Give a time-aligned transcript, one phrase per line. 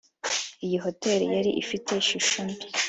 [0.65, 2.63] “Iyi hotel yari ifite ishusho mbi